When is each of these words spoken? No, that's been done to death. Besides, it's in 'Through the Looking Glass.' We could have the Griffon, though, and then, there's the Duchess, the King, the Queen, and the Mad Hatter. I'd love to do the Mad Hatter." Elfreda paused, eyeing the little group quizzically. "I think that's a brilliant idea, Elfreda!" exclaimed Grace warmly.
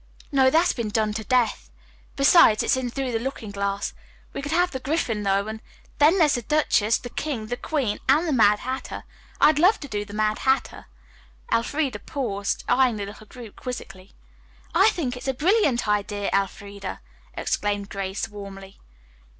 No, 0.31 0.49
that's 0.49 0.73
been 0.73 0.89
done 0.89 1.13
to 1.13 1.23
death. 1.23 1.69
Besides, 2.15 2.63
it's 2.63 2.75
in 2.75 2.89
'Through 2.89 3.11
the 3.11 3.19
Looking 3.19 3.51
Glass.' 3.51 3.93
We 4.33 4.41
could 4.41 4.51
have 4.51 4.71
the 4.71 4.79
Griffon, 4.79 5.21
though, 5.21 5.47
and 5.47 5.61
then, 5.99 6.17
there's 6.17 6.33
the 6.33 6.41
Duchess, 6.41 6.97
the 6.97 7.11
King, 7.11 7.45
the 7.45 7.55
Queen, 7.55 7.99
and 8.09 8.27
the 8.27 8.33
Mad 8.33 8.61
Hatter. 8.61 9.03
I'd 9.39 9.59
love 9.59 9.79
to 9.81 9.87
do 9.87 10.03
the 10.03 10.15
Mad 10.15 10.39
Hatter." 10.39 10.87
Elfreda 11.53 11.99
paused, 11.99 12.63
eyeing 12.67 12.95
the 12.95 13.05
little 13.05 13.27
group 13.27 13.55
quizzically. 13.57 14.15
"I 14.73 14.89
think 14.89 15.13
that's 15.13 15.27
a 15.27 15.35
brilliant 15.35 15.87
idea, 15.87 16.31
Elfreda!" 16.33 16.99
exclaimed 17.35 17.89
Grace 17.91 18.27
warmly. 18.27 18.79